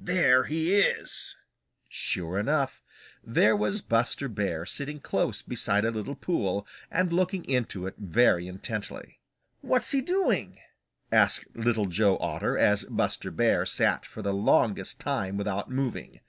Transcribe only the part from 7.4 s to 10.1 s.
into it very intently. "What's he